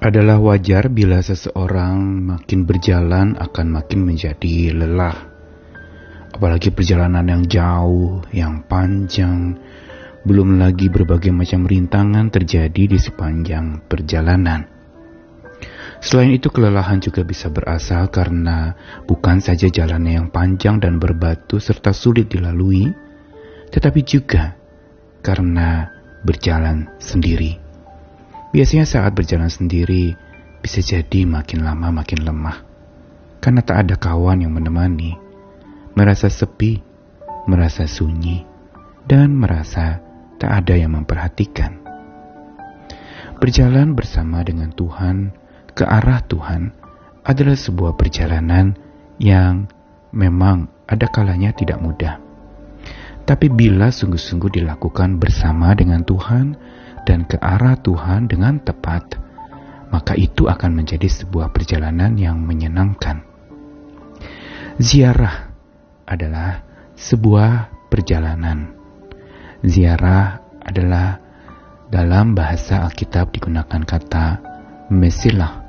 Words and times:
Adalah 0.00 0.40
wajar 0.40 0.88
bila 0.88 1.20
seseorang 1.20 2.24
makin 2.24 2.64
berjalan 2.64 3.36
akan 3.36 3.66
makin 3.68 4.08
menjadi 4.08 4.72
lelah. 4.72 5.28
Apalagi 6.32 6.72
perjalanan 6.72 7.28
yang 7.28 7.44
jauh, 7.44 8.24
yang 8.32 8.64
panjang, 8.64 9.60
belum 10.24 10.56
lagi 10.56 10.88
berbagai 10.88 11.36
macam 11.36 11.68
rintangan 11.68 12.32
terjadi 12.32 12.96
di 12.96 12.96
sepanjang 12.96 13.84
perjalanan. 13.84 14.64
Selain 16.00 16.32
itu 16.32 16.48
kelelahan 16.48 17.04
juga 17.04 17.20
bisa 17.20 17.52
berasal 17.52 18.08
karena 18.08 18.72
bukan 19.04 19.44
saja 19.44 19.68
jalannya 19.68 20.16
yang 20.16 20.28
panjang 20.32 20.80
dan 20.80 20.96
berbatu 20.96 21.60
serta 21.60 21.92
sulit 21.92 22.32
dilalui, 22.32 22.88
tetapi 23.68 24.00
juga 24.00 24.56
karena 25.20 25.92
berjalan 26.24 26.88
sendiri. 26.96 27.69
Biasanya 28.50 28.82
saat 28.82 29.14
berjalan 29.14 29.46
sendiri 29.46 30.18
bisa 30.58 30.82
jadi 30.82 31.22
makin 31.22 31.62
lama 31.62 32.02
makin 32.02 32.26
lemah. 32.26 32.66
Karena 33.38 33.62
tak 33.62 33.86
ada 33.86 33.94
kawan 33.94 34.42
yang 34.42 34.52
menemani. 34.52 35.14
Merasa 35.94 36.26
sepi, 36.26 36.82
merasa 37.46 37.86
sunyi, 37.86 38.42
dan 39.06 39.32
merasa 39.38 40.02
tak 40.36 40.50
ada 40.64 40.74
yang 40.74 40.98
memperhatikan. 40.98 41.78
Berjalan 43.40 43.96
bersama 43.96 44.44
dengan 44.44 44.74
Tuhan 44.74 45.32
ke 45.72 45.86
arah 45.86 46.20
Tuhan 46.26 46.74
adalah 47.24 47.56
sebuah 47.56 47.96
perjalanan 47.96 48.76
yang 49.16 49.70
memang 50.10 50.68
ada 50.90 51.06
kalanya 51.06 51.54
tidak 51.54 51.78
mudah. 51.78 52.18
Tapi 53.24 53.46
bila 53.46 53.94
sungguh-sungguh 53.94 54.58
dilakukan 54.58 55.22
bersama 55.22 55.70
dengan 55.78 56.02
Tuhan, 56.02 56.58
dan 57.10 57.26
ke 57.26 57.34
arah 57.42 57.74
Tuhan 57.74 58.30
dengan 58.30 58.62
tepat, 58.62 59.18
maka 59.90 60.14
itu 60.14 60.46
akan 60.46 60.78
menjadi 60.78 61.10
sebuah 61.10 61.50
perjalanan 61.50 62.14
yang 62.14 62.38
menyenangkan. 62.38 63.26
Ziarah 64.78 65.50
adalah 66.06 66.62
sebuah 66.94 67.66
perjalanan. 67.90 68.78
Ziarah 69.66 70.38
adalah 70.62 71.18
dalam 71.90 72.38
bahasa 72.38 72.86
Alkitab 72.86 73.34
digunakan 73.34 73.82
kata 73.82 74.38
mesilah 74.94 75.66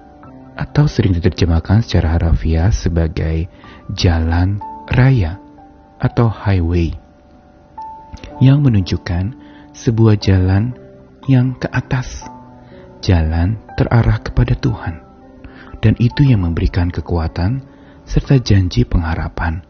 atau 0.53 0.85
sering 0.85 1.17
diterjemahkan 1.17 1.81
secara 1.81 2.21
harafiah 2.21 2.69
sebagai 2.69 3.49
jalan 3.97 4.61
raya 4.93 5.41
atau 5.97 6.29
highway 6.29 6.93
yang 8.37 8.61
menunjukkan 8.61 9.33
sebuah 9.73 10.21
jalan 10.21 10.77
yang 11.29 11.57
ke 11.57 11.69
atas, 11.69 12.25
jalan 13.03 13.57
terarah 13.77 14.21
kepada 14.21 14.57
Tuhan. 14.57 15.01
Dan 15.81 15.97
itu 15.97 16.25
yang 16.25 16.45
memberikan 16.45 16.93
kekuatan 16.93 17.65
serta 18.05 18.37
janji 18.37 18.85
pengharapan 18.85 19.65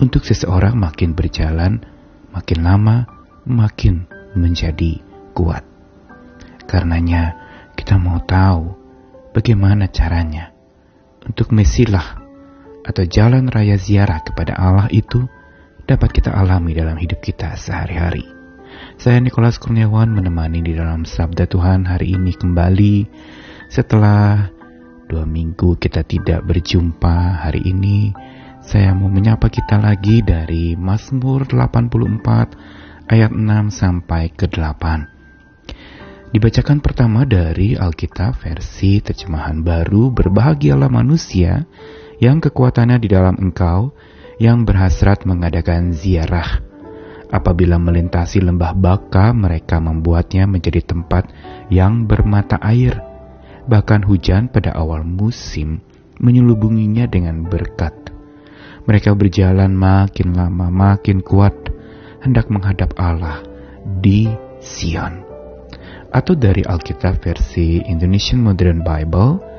untuk 0.00 0.24
seseorang 0.24 0.76
makin 0.76 1.12
berjalan, 1.12 1.84
makin 2.32 2.64
lama, 2.64 3.04
makin 3.44 4.08
menjadi 4.32 5.00
kuat. 5.36 5.64
Karenanya, 6.64 7.36
kita 7.76 8.00
mau 8.00 8.20
tahu 8.24 8.72
bagaimana 9.36 9.88
caranya 9.92 10.52
untuk 11.24 11.52
mesilah 11.52 12.20
atau 12.84 13.04
jalan 13.04 13.52
raya 13.52 13.76
ziarah 13.76 14.24
kepada 14.24 14.56
Allah 14.56 14.88
itu 14.88 15.28
dapat 15.84 16.14
kita 16.14 16.32
alami 16.32 16.72
dalam 16.72 16.96
hidup 16.96 17.20
kita 17.20 17.58
sehari-hari. 17.58 18.39
Saya 19.00 19.16
Nikolas 19.16 19.56
Kurniawan 19.56 20.12
menemani 20.12 20.60
di 20.60 20.76
dalam 20.76 21.08
Sabda 21.08 21.48
Tuhan 21.48 21.88
hari 21.88 22.12
ini 22.12 22.36
kembali 22.36 23.08
setelah 23.72 24.52
dua 25.08 25.24
minggu 25.24 25.80
kita 25.80 26.04
tidak 26.04 26.44
berjumpa 26.44 27.48
hari 27.48 27.64
ini. 27.64 28.12
Saya 28.60 28.92
mau 28.92 29.08
menyapa 29.08 29.48
kita 29.48 29.80
lagi 29.80 30.20
dari 30.20 30.76
Mazmur 30.76 31.48
84 31.48 33.08
ayat 33.08 33.32
6 33.32 33.72
sampai 33.72 34.30
ke 34.36 34.46
8. 34.46 36.36
Dibacakan 36.36 36.78
pertama 36.78 37.26
dari 37.26 37.74
Alkitab 37.74 38.38
versi 38.38 39.02
terjemahan 39.02 39.66
baru 39.66 40.14
Berbahagialah 40.14 40.92
manusia 40.92 41.66
yang 42.20 42.38
kekuatannya 42.38 43.00
di 43.00 43.08
dalam 43.10 43.34
engkau 43.40 43.96
yang 44.38 44.62
berhasrat 44.68 45.26
mengadakan 45.26 45.96
ziarah 45.96 46.69
Apabila 47.30 47.78
melintasi 47.78 48.42
lembah 48.42 48.74
Baka, 48.74 49.30
mereka 49.30 49.78
membuatnya 49.78 50.50
menjadi 50.50 50.82
tempat 50.82 51.30
yang 51.70 52.10
bermata 52.10 52.58
air. 52.58 52.98
Bahkan 53.70 54.02
hujan 54.02 54.50
pada 54.50 54.74
awal 54.74 55.06
musim 55.06 55.78
menyelubunginya 56.18 57.06
dengan 57.06 57.46
berkat. 57.46 57.94
Mereka 58.90 59.14
berjalan 59.14 59.70
makin 59.70 60.34
lama 60.34 60.74
makin 60.74 61.22
kuat, 61.22 61.54
hendak 62.18 62.50
menghadap 62.50 62.98
Allah 62.98 63.46
di 64.02 64.26
Sion. 64.58 65.22
Atau 66.10 66.34
dari 66.34 66.66
Alkitab 66.66 67.22
versi 67.22 67.78
Indonesian 67.86 68.42
Modern 68.42 68.82
Bible, 68.82 69.50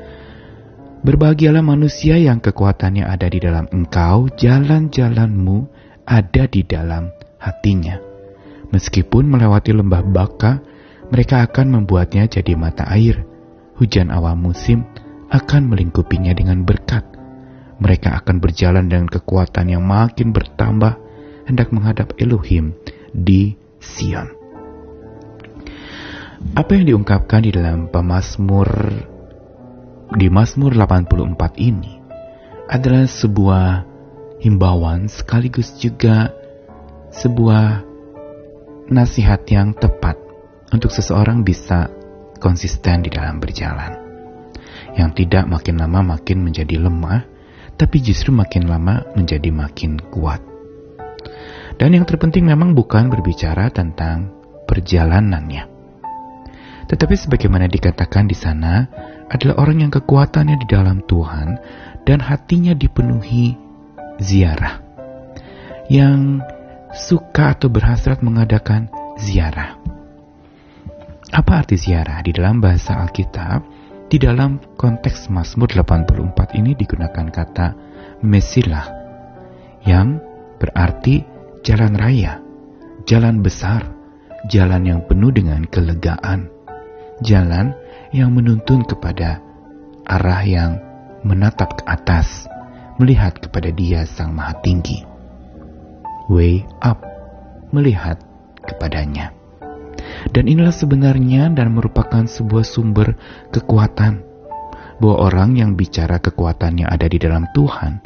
Berbahagialah 1.01 1.65
manusia 1.65 2.13
yang 2.13 2.37
kekuatannya 2.37 3.01
ada 3.01 3.25
di 3.25 3.41
dalam 3.41 3.65
engkau, 3.73 4.29
jalan-jalanmu 4.37 5.65
ada 6.05 6.45
di 6.45 6.61
dalam 6.61 7.09
hatinya. 7.41 7.97
Meskipun 8.71 9.27
melewati 9.27 9.73
lembah 9.73 10.05
baka, 10.05 10.61
mereka 11.11 11.43
akan 11.43 11.81
membuatnya 11.81 12.29
jadi 12.29 12.55
mata 12.55 12.87
air. 12.87 13.27
Hujan 13.75 14.13
awal 14.13 14.37
musim 14.37 14.87
akan 15.27 15.73
melingkupinya 15.73 16.31
dengan 16.31 16.63
berkat. 16.63 17.03
Mereka 17.81 18.23
akan 18.23 18.37
berjalan 18.37 18.87
dengan 18.87 19.09
kekuatan 19.09 19.73
yang 19.73 19.83
makin 19.83 20.31
bertambah, 20.31 20.95
hendak 21.49 21.73
menghadap 21.73 22.13
Elohim 22.21 22.77
di 23.11 23.57
Sion. 23.81 24.29
Apa 26.53 26.77
yang 26.77 26.85
diungkapkan 26.93 27.43
di 27.43 27.51
dalam 27.51 27.89
pemazmur 27.89 28.69
di 30.15 30.27
Mazmur 30.27 30.75
84 30.75 31.57
ini 31.57 32.01
adalah 32.71 33.07
sebuah 33.07 33.65
himbauan 34.41 35.07
sekaligus 35.11 35.75
juga 35.77 36.33
sebuah 37.11 37.83
nasihat 38.87 39.43
yang 39.51 39.75
tepat 39.75 40.15
untuk 40.71 40.91
seseorang 40.91 41.43
bisa 41.43 41.91
konsisten 42.39 43.03
di 43.03 43.11
dalam 43.11 43.37
berjalan. 43.43 43.99
Yang 44.95 45.23
tidak 45.23 45.47
makin 45.47 45.79
lama 45.79 46.17
makin 46.17 46.43
menjadi 46.43 46.79
lemah, 46.79 47.27
tapi 47.75 47.99
justru 48.03 48.31
makin 48.31 48.67
lama 48.67 49.07
menjadi 49.15 49.51
makin 49.51 49.99
kuat. 50.11 50.39
Dan 51.79 51.95
yang 51.95 52.03
terpenting 52.07 52.47
memang 52.47 52.75
bukan 52.75 53.07
berbicara 53.07 53.71
tentang 53.71 54.31
perjalanannya. 54.67 55.67
Tetapi 56.91 57.15
sebagaimana 57.15 57.71
dikatakan 57.71 58.27
di 58.27 58.35
sana, 58.35 58.83
adalah 59.31 59.63
orang 59.63 59.87
yang 59.87 59.91
kekuatannya 59.95 60.59
di 60.59 60.67
dalam 60.67 60.99
Tuhan 61.07 61.55
dan 62.03 62.19
hatinya 62.19 62.75
dipenuhi 62.75 63.55
ziarah. 64.19 64.83
Yang 65.87 66.43
suka 66.91 67.55
atau 67.55 67.71
berhasrat 67.71 68.19
mengadakan 68.19 68.91
ziarah. 69.15 69.79
Apa 71.31 71.63
arti 71.63 71.79
ziarah 71.79 72.19
di 72.19 72.35
dalam 72.35 72.59
bahasa 72.59 72.99
Alkitab? 72.99 73.63
Di 74.11 74.19
dalam 74.19 74.59
konteks 74.75 75.31
Mazmur 75.31 75.71
84 75.71 76.59
ini 76.59 76.75
digunakan 76.75 77.31
kata 77.31 77.67
mesilah 78.19 78.91
yang 79.87 80.19
berarti 80.59 81.23
jalan 81.63 81.95
raya, 81.95 82.43
jalan 83.07 83.39
besar, 83.39 83.87
jalan 84.51 84.83
yang 84.83 84.99
penuh 85.07 85.31
dengan 85.31 85.63
kelegaan, 85.63 86.51
jalan 87.23 87.71
yang 88.11 88.35
menuntun 88.35 88.83
kepada 88.83 89.39
arah 90.03 90.43
yang 90.43 90.71
menatap 91.23 91.79
ke 91.79 91.83
atas, 91.87 92.51
melihat 92.99 93.39
kepada 93.39 93.71
Dia 93.71 94.03
Sang 94.03 94.35
Maha 94.35 94.59
Tinggi 94.59 95.10
way 96.31 96.63
up, 96.79 97.03
melihat 97.75 98.15
kepadanya. 98.63 99.35
Dan 100.31 100.47
inilah 100.47 100.71
sebenarnya 100.71 101.51
dan 101.51 101.75
merupakan 101.75 102.23
sebuah 102.23 102.63
sumber 102.63 103.19
kekuatan 103.51 104.23
bahwa 105.03 105.17
orang 105.27 105.59
yang 105.59 105.75
bicara 105.75 106.23
kekuatannya 106.23 106.87
ada 106.87 107.09
di 107.11 107.19
dalam 107.19 107.43
Tuhan 107.51 107.99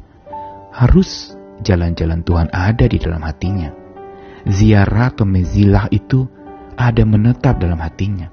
harus 0.73 1.37
jalan-jalan 1.61 2.25
Tuhan 2.25 2.49
ada 2.49 2.85
di 2.89 2.97
dalam 2.97 3.21
hatinya. 3.21 3.69
Ziarah 4.47 5.13
atau 5.13 5.27
mezilah 5.27 5.91
itu 5.93 6.25
ada 6.79 7.03
menetap 7.05 7.61
dalam 7.61 7.77
hatinya. 7.77 8.31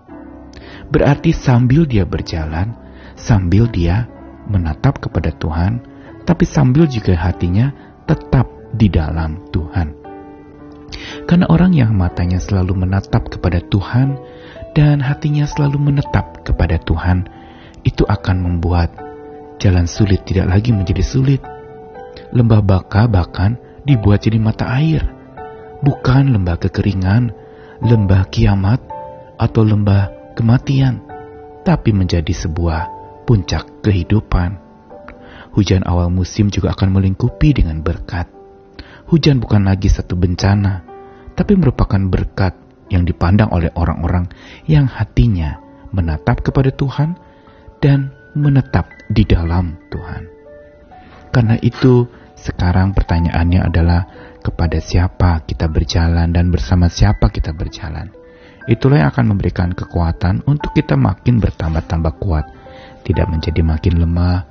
Berarti 0.88 1.34
sambil 1.34 1.84
dia 1.88 2.06
berjalan, 2.06 2.76
sambil 3.18 3.68
dia 3.68 4.06
menatap 4.46 5.00
kepada 5.00 5.32
Tuhan, 5.36 5.82
tapi 6.22 6.44
sambil 6.46 6.86
juga 6.86 7.18
hatinya 7.18 7.72
tetap 8.06 8.61
di 8.72 8.88
dalam 8.88 9.48
Tuhan. 9.52 10.02
Karena 11.24 11.46
orang 11.48 11.72
yang 11.72 11.92
matanya 11.96 12.40
selalu 12.40 12.84
menatap 12.84 13.28
kepada 13.32 13.62
Tuhan 13.64 14.19
dan 14.76 15.00
hatinya 15.00 15.44
selalu 15.48 15.92
menetap 15.92 16.44
kepada 16.44 16.80
Tuhan, 16.80 17.28
itu 17.84 18.04
akan 18.04 18.36
membuat 18.40 18.92
jalan 19.60 19.86
sulit 19.86 20.24
tidak 20.24 20.52
lagi 20.52 20.72
menjadi 20.72 21.04
sulit. 21.04 21.42
Lembah 22.32 22.60
baka 22.64 23.08
bahkan 23.08 23.60
dibuat 23.84 24.24
jadi 24.24 24.40
mata 24.40 24.69
air, 24.80 25.04
bukan 25.84 26.32
lembah 26.32 26.56
kekeringan, 26.60 27.32
lembah 27.84 28.28
kiamat, 28.32 28.80
atau 29.36 29.62
lembah 29.66 30.34
kematian, 30.38 31.02
tapi 31.66 31.92
menjadi 31.92 32.32
sebuah 32.32 32.88
puncak 33.28 33.84
kehidupan. 33.84 34.56
Hujan 35.52 35.84
awal 35.84 36.08
musim 36.08 36.48
juga 36.48 36.72
akan 36.72 36.96
melingkupi 36.96 37.52
dengan 37.52 37.84
berkat. 37.84 38.31
Hujan 39.12 39.44
bukan 39.44 39.68
lagi 39.68 39.92
satu 39.92 40.16
bencana, 40.16 40.88
tapi 41.36 41.52
merupakan 41.52 42.00
berkat 42.00 42.56
yang 42.88 43.04
dipandang 43.04 43.52
oleh 43.52 43.68
orang-orang 43.76 44.32
yang 44.64 44.88
hatinya 44.88 45.60
menatap 45.92 46.40
kepada 46.40 46.72
Tuhan 46.72 47.20
dan 47.84 48.08
menetap 48.32 48.88
di 49.12 49.28
dalam 49.28 49.76
Tuhan. 49.92 50.32
Karena 51.28 51.60
itu, 51.60 52.08
sekarang 52.40 52.96
pertanyaannya 52.96 53.60
adalah 53.60 54.00
kepada 54.40 54.80
siapa 54.80 55.44
kita 55.44 55.68
berjalan 55.68 56.32
dan 56.32 56.48
bersama 56.48 56.88
siapa 56.88 57.28
kita 57.28 57.52
berjalan. 57.52 58.08
Itulah 58.64 59.04
yang 59.04 59.12
akan 59.12 59.36
memberikan 59.36 59.76
kekuatan 59.76 60.40
untuk 60.48 60.72
kita 60.72 60.96
makin 60.96 61.36
bertambah-tambah 61.36 62.16
kuat, 62.16 62.48
tidak 63.04 63.28
menjadi 63.28 63.60
makin 63.60 64.08
lemah, 64.08 64.48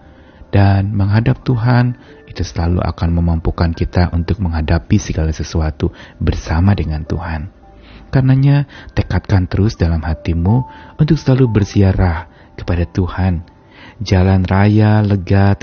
dan 0.53 0.91
menghadap 0.91 1.41
Tuhan 1.41 1.97
itu 2.31 2.47
selalu 2.47 2.79
akan 2.79 3.09
memampukan 3.11 3.75
kita 3.75 4.07
untuk 4.15 4.39
menghadapi 4.39 4.95
segala 4.95 5.35
sesuatu 5.35 5.91
bersama 6.17 6.71
dengan 6.71 7.03
Tuhan. 7.03 7.51
Karenanya, 8.11 8.67
tekadkan 8.95 9.47
terus 9.47 9.75
dalam 9.75 10.03
hatimu 10.03 10.67
untuk 10.99 11.15
selalu 11.19 11.61
bersiarah 11.61 12.27
kepada 12.55 12.87
Tuhan. 12.87 13.43
Jalan 14.01 14.47
raya 14.47 15.03
lega 15.05 15.53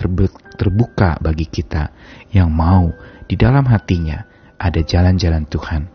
terbuka 0.56 1.18
bagi 1.18 1.46
kita 1.48 1.90
yang 2.30 2.52
mau 2.52 2.92
di 3.26 3.34
dalam 3.34 3.66
hatinya 3.66 4.24
ada 4.58 4.80
jalan-jalan 4.80 5.44
Tuhan. 5.46 5.90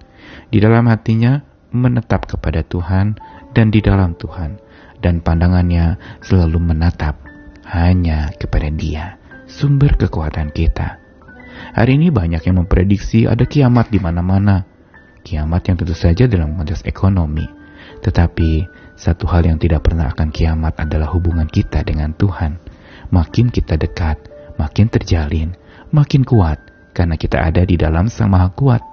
Di 0.52 0.60
dalam 0.60 0.88
hatinya 0.92 1.42
menetap 1.74 2.30
kepada 2.30 2.62
Tuhan 2.62 3.18
dan 3.58 3.74
di 3.74 3.81
dalam 3.81 4.14
Tuhan 4.14 4.62
dan 5.04 5.20
pandangannya 5.20 6.00
selalu 6.24 6.62
menatap 6.62 7.20
hanya 7.68 8.31
kepada 8.38 8.70
Dia, 8.72 9.18
sumber 9.48 9.95
kekuatan 10.00 10.51
kita. 10.51 11.00
Hari 11.74 11.98
ini 11.98 12.10
banyak 12.10 12.44
yang 12.44 12.66
memprediksi 12.66 13.30
ada 13.30 13.45
kiamat 13.45 13.90
di 13.94 14.01
mana-mana. 14.01 14.66
Kiamat 15.24 15.72
yang 15.72 15.78
tentu 15.80 15.95
saja 15.95 16.28
dalam 16.28 16.57
konteks 16.60 16.84
ekonomi. 16.84 17.48
Tetapi 18.04 18.68
satu 19.00 19.25
hal 19.31 19.48
yang 19.48 19.57
tidak 19.57 19.88
pernah 19.88 20.12
akan 20.12 20.30
kiamat 20.30 20.75
adalah 20.78 21.10
hubungan 21.16 21.48
kita 21.48 21.81
dengan 21.86 22.12
Tuhan. 22.13 22.60
Makin 23.13 23.54
kita 23.54 23.80
dekat, 23.80 24.19
makin 24.60 24.90
terjalin, 24.90 25.56
makin 25.94 26.25
kuat 26.25 26.60
karena 26.94 27.16
kita 27.18 27.42
ada 27.42 27.63
di 27.63 27.78
dalam 27.78 28.10
Sang 28.10 28.30
Maha 28.30 28.51
Kuat. 28.54 28.84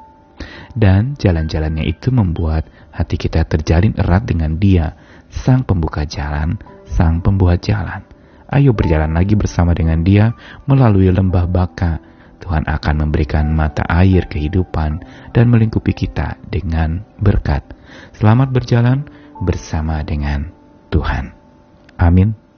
Dan 0.73 1.19
jalan-jalannya 1.21 1.85
itu 1.85 2.09
membuat 2.15 2.65
hati 2.95 3.21
kita 3.21 3.45
terjalin 3.45 3.93
erat 3.99 4.25
dengan 4.25 4.57
Dia, 4.57 4.97
Sang 5.29 5.67
Pembuka 5.67 6.09
Jalan, 6.09 6.57
Sang 6.89 7.21
Pembuat 7.21 7.61
Jalan. 7.61 8.10
Ayo 8.51 8.75
berjalan 8.75 9.15
lagi 9.15 9.39
bersama 9.39 9.71
dengan 9.79 10.03
Dia 10.03 10.35
melalui 10.67 11.07
lembah 11.07 11.47
baka. 11.47 12.03
Tuhan 12.41 12.67
akan 12.67 13.07
memberikan 13.07 13.47
mata 13.53 13.87
air 13.87 14.27
kehidupan 14.27 15.05
dan 15.31 15.45
melingkupi 15.53 15.95
kita 15.95 16.35
dengan 16.51 17.07
berkat. 17.21 17.63
Selamat 18.17 18.51
berjalan 18.51 19.07
bersama 19.45 20.03
dengan 20.03 20.51
Tuhan. 20.91 21.31
Amin. 22.01 22.50